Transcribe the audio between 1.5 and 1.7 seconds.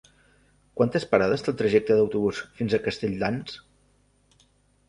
el